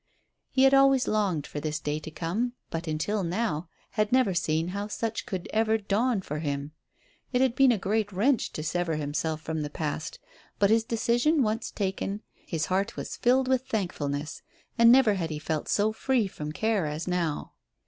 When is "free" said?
15.93-16.25